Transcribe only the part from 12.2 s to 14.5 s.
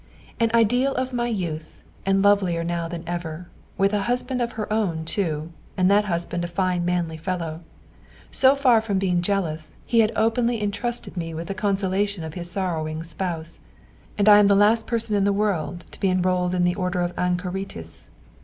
of his sorrowing spouse. And I am